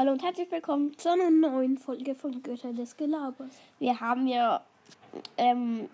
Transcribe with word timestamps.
Hallo 0.00 0.12
und 0.12 0.22
herzlich 0.22 0.50
willkommen 0.50 0.96
zu 0.96 1.10
einer 1.10 1.28
neuen 1.28 1.76
Folge 1.76 2.14
von 2.14 2.42
Götter 2.42 2.72
des 2.72 2.96
Gelabers. 2.96 3.50
Wir 3.78 4.00
haben 4.00 4.26
ja 4.26 4.64
ähm, 5.36 5.90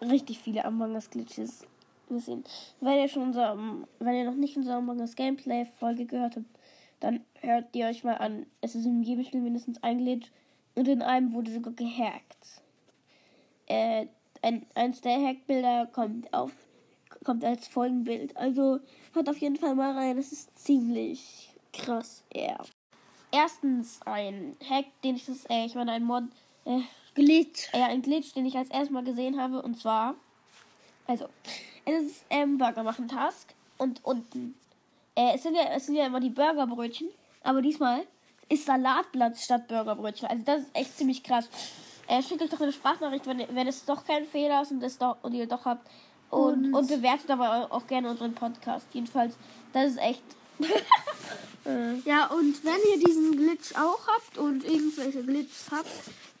richtig 0.00 0.38
viele 0.38 0.64
Among 0.64 0.94
Us 0.94 1.10
Glitches 1.10 1.66
gesehen. 2.08 2.44
Wenn 2.80 3.00
ihr 3.00 3.08
schon 3.08 3.24
unser, 3.24 3.58
wenn 3.98 4.14
ihr 4.14 4.24
noch 4.24 4.36
nicht 4.36 4.56
unsere 4.56 4.76
Among 4.76 5.00
Us 5.00 5.16
Gameplay 5.16 5.66
Folge 5.80 6.06
gehört 6.06 6.36
habt, 6.36 6.46
dann 7.00 7.24
hört 7.40 7.74
ihr 7.74 7.86
euch 7.86 8.04
mal 8.04 8.18
an. 8.18 8.46
Es 8.60 8.76
ist 8.76 8.86
in 8.86 9.02
jedem 9.02 9.24
Spiel 9.24 9.40
mindestens 9.40 9.82
ein 9.82 9.98
Glitch 9.98 10.30
und 10.76 10.86
in 10.86 11.02
einem 11.02 11.32
wurde 11.32 11.50
sogar 11.50 11.72
gehackt. 11.72 12.62
Äh, 13.66 14.06
ein, 14.42 14.64
eins 14.76 15.00
der 15.00 15.20
Hackbilder 15.20 15.88
kommt 15.92 16.32
auf 16.32 16.52
kommt 17.24 17.44
als 17.44 17.66
Folgenbild. 17.66 18.36
Also 18.36 18.78
hört 19.12 19.28
auf 19.28 19.38
jeden 19.38 19.56
Fall 19.56 19.74
mal 19.74 19.98
rein. 19.98 20.16
Das 20.16 20.30
ist 20.30 20.56
ziemlich 20.56 21.52
krass. 21.72 22.22
Ja. 22.32 22.42
Yeah. 22.42 22.64
Erstens 23.30 24.00
ein 24.04 24.56
Hack, 24.68 24.86
den 25.04 25.16
ich 25.16 25.26
das, 25.26 25.44
äh, 25.50 25.66
ich 25.66 25.74
meine 25.74 25.92
ein 25.92 26.04
Mod, 26.04 26.24
äh, 26.64 26.80
Glitch. 27.14 27.68
Ja, 27.74 27.86
ein 27.86 28.02
Glitch, 28.02 28.32
den 28.32 28.46
ich 28.46 28.56
als 28.56 28.70
erstes 28.70 28.90
Mal 28.90 29.04
gesehen 29.04 29.40
habe. 29.40 29.60
Und 29.62 29.78
zwar, 29.78 30.14
also, 31.06 31.26
es 31.84 32.02
ist 32.02 32.24
ähm, 32.30 32.58
Burger 32.58 32.82
machen 32.82 33.08
Task 33.08 33.54
und 33.76 34.04
unten. 34.04 34.54
Äh, 35.14 35.34
es 35.34 35.42
sind 35.42 35.56
ja, 35.56 35.64
es 35.74 35.86
sind 35.86 35.96
ja 35.96 36.06
immer 36.06 36.20
die 36.20 36.30
Burgerbrötchen, 36.30 37.08
aber 37.42 37.60
diesmal 37.60 38.06
ist 38.48 38.66
Salatblatt 38.66 39.36
statt 39.38 39.68
Burgerbrötchen. 39.68 40.28
Also 40.28 40.44
das 40.44 40.62
ist 40.62 40.70
echt 40.74 40.96
ziemlich 40.96 41.22
krass. 41.22 41.48
Äh, 42.06 42.22
schickt 42.22 42.40
euch 42.40 42.50
doch 42.50 42.60
eine 42.60 42.72
Sprachnachricht, 42.72 43.26
wenn, 43.26 43.44
wenn 43.54 43.66
es 43.66 43.84
doch 43.84 44.04
kein 44.04 44.24
Fehler 44.24 44.62
ist 44.62 44.70
und, 44.70 44.82
es 44.82 44.96
doch, 44.96 45.16
und 45.22 45.34
ihr 45.34 45.46
doch 45.46 45.64
habt. 45.64 45.86
Und, 46.30 46.66
und, 46.66 46.74
und 46.74 46.88
bewertet 46.88 47.30
aber 47.30 47.68
auch 47.70 47.86
gerne 47.86 48.10
unseren 48.10 48.34
Podcast. 48.34 48.86
Jedenfalls, 48.92 49.36
das 49.72 49.92
ist 49.92 49.98
echt. 49.98 50.22
ja, 52.04 52.26
und 52.26 52.64
wenn 52.64 52.78
ihr 52.92 53.04
diesen 53.04 53.36
Glitch 53.36 53.74
auch 53.74 54.06
habt 54.06 54.38
und 54.38 54.64
irgendwelche 54.64 55.22
Glitches 55.22 55.66
habt, 55.70 55.90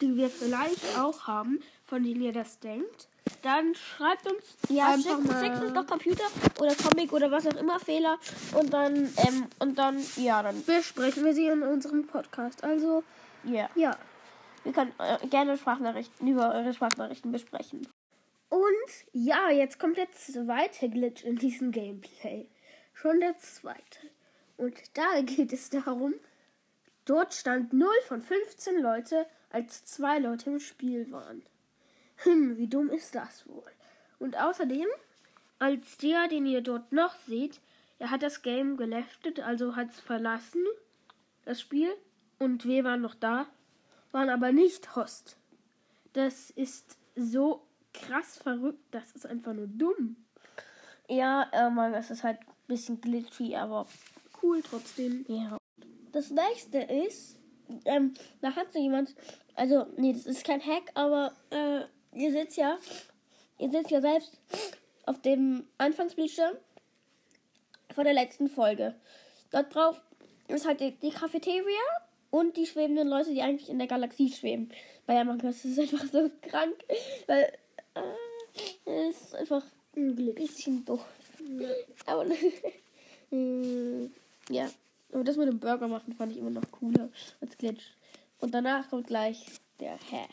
die 0.00 0.16
wir 0.16 0.30
vielleicht 0.30 0.98
auch 0.98 1.26
haben, 1.26 1.60
von 1.86 2.02
denen 2.02 2.22
ihr 2.22 2.32
das 2.32 2.58
denkt, 2.60 3.08
dann 3.42 3.74
schreibt 3.74 4.26
uns 4.26 4.42
ja, 4.68 4.88
einfach 4.92 5.16
schickt, 5.16 5.26
mal. 5.26 5.44
Schickt 5.44 5.62
uns 5.62 5.72
doch 5.74 5.86
Computer 5.86 6.24
oder 6.60 6.74
Comic 6.74 7.12
oder 7.12 7.30
was 7.30 7.46
auch 7.46 7.56
immer 7.56 7.78
Fehler 7.78 8.18
und 8.54 8.72
dann 8.72 8.94
ähm, 8.96 9.46
und 9.58 9.78
dann 9.78 10.02
ja 10.16 10.42
dann 10.42 10.64
besprechen 10.64 11.24
wir 11.24 11.34
sie 11.34 11.46
in 11.46 11.62
unserem 11.62 12.06
Podcast. 12.06 12.64
Also 12.64 13.04
yeah. 13.46 13.68
ja, 13.74 13.96
wir 14.64 14.72
können 14.72 14.92
äh, 14.98 15.26
gerne 15.26 15.56
Sprachnachrichten 15.56 16.26
über 16.26 16.54
eure 16.54 16.72
Sprachnachrichten 16.72 17.32
besprechen. 17.32 17.86
Und 18.48 18.90
ja, 19.12 19.50
jetzt 19.50 19.78
kommt 19.78 19.98
der 19.98 20.10
zweite 20.12 20.88
Glitch 20.88 21.22
in 21.22 21.36
diesem 21.36 21.70
Gameplay. 21.70 22.48
Schon 22.94 23.20
der 23.20 23.36
zweite. 23.38 24.10
Und 24.58 24.74
da 24.94 25.20
geht 25.22 25.54
es 25.54 25.70
darum, 25.70 26.14
dort 27.06 27.32
stand 27.32 27.72
0 27.72 27.88
von 28.06 28.20
15 28.20 28.82
Leute, 28.82 29.26
als 29.48 29.86
zwei 29.86 30.18
Leute 30.18 30.50
im 30.50 30.60
Spiel 30.60 31.10
waren. 31.10 31.42
Hm, 32.16 32.58
wie 32.58 32.66
dumm 32.66 32.90
ist 32.90 33.14
das 33.14 33.48
wohl? 33.48 33.70
Und 34.18 34.36
außerdem, 34.36 34.86
als 35.58 35.96
der, 35.96 36.28
den 36.28 36.44
ihr 36.44 36.60
dort 36.60 36.92
noch 36.92 37.14
seht, 37.14 37.60
er 37.98 38.10
hat 38.10 38.22
das 38.22 38.42
Game 38.42 38.76
geleftet, 38.76 39.40
also 39.40 39.74
hat 39.74 39.90
es 39.90 40.00
verlassen, 40.00 40.64
das 41.46 41.60
Spiel, 41.62 41.90
und 42.38 42.64
wir 42.66 42.84
waren 42.84 43.00
noch 43.00 43.14
da, 43.14 43.46
waren 44.12 44.28
aber 44.28 44.52
nicht 44.52 44.94
Host. 44.94 45.36
Das 46.12 46.50
ist 46.50 46.98
so 47.16 47.66
krass 47.92 48.36
verrückt. 48.38 48.82
Das 48.90 49.12
ist 49.12 49.26
einfach 49.26 49.52
nur 49.52 49.66
dumm. 49.66 50.16
Ja, 51.08 51.48
äh, 51.52 51.70
man, 51.70 51.94
es 51.94 52.10
ist 52.10 52.22
halt 52.22 52.40
ein 52.40 52.54
bisschen 52.66 53.00
glitchy, 53.00 53.56
aber 53.56 53.86
cool 54.42 54.62
trotzdem. 54.62 55.24
Ja. 55.28 55.58
Das 56.12 56.30
nächste 56.30 56.78
ist, 56.78 57.38
ähm, 57.84 58.14
da 58.40 58.54
hat 58.54 58.72
so 58.72 58.78
jemand, 58.78 59.14
also, 59.54 59.86
nee, 59.96 60.12
das 60.12 60.26
ist 60.26 60.44
kein 60.44 60.64
Hack, 60.64 60.90
aber 60.94 61.32
äh, 61.50 61.80
ihr 62.18 62.32
seht 62.32 62.56
ja, 62.56 62.78
ihr 63.58 63.70
seht 63.70 63.90
ja 63.90 64.00
selbst 64.00 64.32
auf 65.06 65.20
dem 65.22 65.66
Anfangsbildschirm 65.78 66.56
von 67.94 68.04
der 68.04 68.14
letzten 68.14 68.48
Folge. 68.48 68.94
Dort 69.50 69.74
drauf 69.74 70.00
ist 70.48 70.66
halt 70.66 70.80
die, 70.80 70.92
die 70.92 71.10
Cafeteria 71.10 71.64
und 72.30 72.56
die 72.56 72.66
schwebenden 72.66 73.08
Leute, 73.08 73.32
die 73.32 73.42
eigentlich 73.42 73.68
in 73.68 73.78
der 73.78 73.88
Galaxie 73.88 74.30
schweben. 74.30 74.70
Bei 75.06 75.18
Among 75.20 75.40
Us 75.42 75.64
ist 75.64 75.78
einfach 75.78 76.04
so 76.04 76.30
krank, 76.42 76.76
weil 77.26 77.52
äh, 77.94 79.08
ist 79.08 79.34
einfach 79.34 79.64
ein 79.96 80.14
bisschen 80.34 80.84
doof. 80.84 81.04
Ja. 81.58 81.68
Aber 82.06 82.26
äh, 82.26 82.32
ja. 84.48 84.68
Aber 85.12 85.24
das 85.24 85.36
mit 85.36 85.48
dem 85.48 85.58
Burger 85.58 85.88
machen 85.88 86.12
fand 86.12 86.32
ich 86.32 86.38
immer 86.38 86.50
noch 86.50 86.70
cooler 86.70 87.08
als 87.40 87.56
Glitch. 87.56 87.94
Und 88.40 88.52
danach 88.54 88.88
kommt 88.90 89.06
gleich 89.06 89.46
der 89.80 89.92
Hack. 89.92 90.30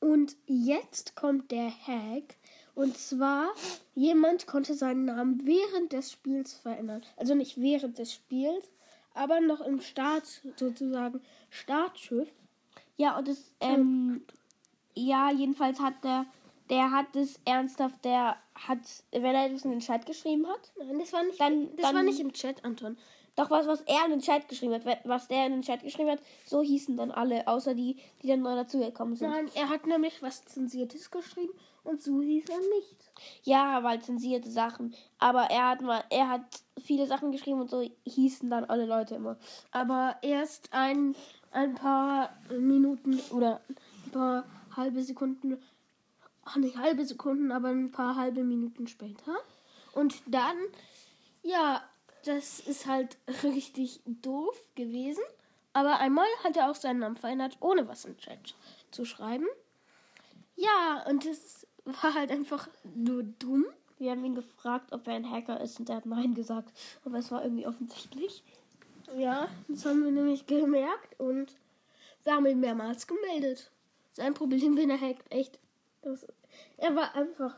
Und 0.00 0.36
jetzt 0.46 1.16
kommt 1.16 1.50
der 1.50 1.70
Hack. 1.70 2.36
Und 2.74 2.96
zwar, 2.96 3.48
jemand 3.94 4.46
konnte 4.46 4.74
seinen 4.74 5.06
Namen 5.06 5.46
während 5.46 5.92
des 5.92 6.12
Spiels 6.12 6.54
verändern. 6.54 7.02
Also 7.16 7.34
nicht 7.34 7.60
während 7.60 7.98
des 7.98 8.12
Spiels, 8.12 8.70
aber 9.14 9.40
noch 9.40 9.60
im 9.60 9.80
Start, 9.80 10.26
sozusagen, 10.56 11.20
Startschiff. 11.50 12.28
Ja, 12.96 13.16
und 13.18 13.28
das, 13.28 13.52
ähm, 13.60 14.22
ja, 14.94 15.30
jedenfalls 15.30 15.80
hat 15.80 16.02
der 16.02 16.26
der 16.74 16.90
hat 16.90 17.14
es 17.14 17.38
ernsthaft, 17.44 18.04
der 18.04 18.36
hat, 18.56 18.80
wenn 19.12 19.34
er 19.34 19.48
das 19.48 19.64
in 19.64 19.70
den 19.70 19.78
Chat 19.78 20.06
geschrieben 20.06 20.44
hat. 20.48 20.72
Nein, 20.76 20.98
das 20.98 21.12
war 21.12 21.22
nicht, 21.22 21.40
dann, 21.40 21.76
das 21.76 21.86
dann, 21.86 21.94
war 21.94 22.02
nicht 22.02 22.18
im 22.18 22.32
Chat, 22.32 22.64
Anton. 22.64 22.96
Doch 23.36 23.48
was, 23.50 23.68
was 23.68 23.82
er 23.82 24.04
in 24.06 24.10
den 24.10 24.20
Chat 24.20 24.48
geschrieben 24.48 24.74
hat, 24.74 25.00
was 25.04 25.28
der 25.28 25.46
in 25.46 25.52
den 25.52 25.62
Chat 25.62 25.82
geschrieben 25.82 26.10
hat, 26.10 26.20
so 26.44 26.62
hießen 26.62 26.96
dann 26.96 27.12
alle, 27.12 27.46
außer 27.46 27.74
die, 27.74 27.96
die 28.22 28.26
dann 28.26 28.42
neu 28.42 28.56
dazugekommen 28.56 29.14
sind. 29.14 29.30
Nein, 29.30 29.48
er 29.54 29.68
hat 29.68 29.86
nämlich 29.86 30.20
was 30.20 30.44
Zensiertes 30.46 31.12
geschrieben 31.12 31.52
und 31.84 32.02
so 32.02 32.20
hieß 32.20 32.44
er 32.48 32.58
nicht. 32.58 33.12
Ja, 33.44 33.84
weil 33.84 34.02
zensierte 34.02 34.50
Sachen. 34.50 34.94
Aber 35.18 35.42
er 35.50 35.68
hat 35.68 35.80
mal, 35.80 36.02
er 36.10 36.28
hat 36.28 36.42
viele 36.82 37.06
Sachen 37.06 37.30
geschrieben 37.30 37.60
und 37.60 37.70
so 37.70 37.88
hießen 38.04 38.50
dann 38.50 38.64
alle 38.64 38.86
Leute 38.86 39.14
immer. 39.14 39.36
Aber 39.70 40.16
erst 40.22 40.72
ein, 40.72 41.14
ein 41.52 41.76
paar 41.76 42.30
Minuten 42.50 43.20
oder 43.30 43.60
ein 43.68 44.10
paar 44.10 44.44
halbe 44.76 45.02
Sekunden 45.02 45.58
ach, 46.44 46.56
nicht 46.56 46.76
halbe 46.76 47.04
Sekunden, 47.04 47.52
aber 47.52 47.68
ein 47.68 47.90
paar 47.90 48.16
halbe 48.16 48.42
Minuten 48.42 48.86
später. 48.86 49.36
Und 49.92 50.22
dann, 50.26 50.56
ja, 51.42 51.82
das 52.24 52.60
ist 52.60 52.86
halt 52.86 53.16
richtig 53.42 54.00
doof 54.06 54.62
gewesen. 54.74 55.22
Aber 55.72 55.98
einmal 55.98 56.26
hat 56.44 56.56
er 56.56 56.70
auch 56.70 56.74
seinen 56.74 57.00
Namen 57.00 57.16
verändert, 57.16 57.56
ohne 57.60 57.88
was 57.88 58.04
im 58.04 58.16
Chat 58.16 58.54
zu 58.90 59.04
schreiben. 59.04 59.46
Ja, 60.56 61.04
und 61.08 61.26
es 61.26 61.66
war 61.84 62.14
halt 62.14 62.30
einfach 62.30 62.68
nur 62.94 63.24
dumm. 63.24 63.66
Wir 63.98 64.12
haben 64.12 64.24
ihn 64.24 64.34
gefragt, 64.34 64.92
ob 64.92 65.06
er 65.06 65.14
ein 65.14 65.30
Hacker 65.30 65.60
ist 65.60 65.80
und 65.80 65.88
er 65.88 65.96
hat 65.96 66.06
Nein 66.06 66.34
gesagt. 66.34 66.72
Aber 67.04 67.18
es 67.18 67.30
war 67.30 67.42
irgendwie 67.42 67.66
offensichtlich. 67.66 68.42
Ja, 69.16 69.48
das 69.68 69.84
haben 69.84 70.04
wir 70.04 70.10
nämlich 70.10 70.46
gemerkt 70.46 71.18
und 71.18 71.56
wir 72.24 72.34
haben 72.34 72.46
ihn 72.46 72.60
mehrmals 72.60 73.06
gemeldet. 73.06 73.70
Sein 74.12 74.34
Problem, 74.34 74.76
wenn 74.76 74.90
er 74.90 75.00
hackt, 75.00 75.30
echt 75.32 75.58
das, 76.04 76.26
er 76.76 76.94
war 76.94 77.14
einfach 77.14 77.56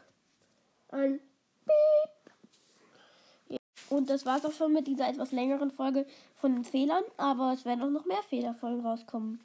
ein 0.88 1.20
Piep. 1.64 3.60
Und 3.88 4.10
das 4.10 4.26
war 4.26 4.38
es 4.38 4.44
auch 4.44 4.52
schon 4.52 4.72
mit 4.72 4.86
dieser 4.86 5.08
etwas 5.08 5.32
längeren 5.32 5.70
Folge 5.70 6.06
von 6.34 6.54
den 6.54 6.64
Fehlern, 6.64 7.04
aber 7.16 7.52
es 7.52 7.64
werden 7.64 7.82
auch 7.82 7.90
noch 7.90 8.04
mehr 8.04 8.22
Fehlerfolgen 8.28 8.84
rauskommen. 8.84 9.40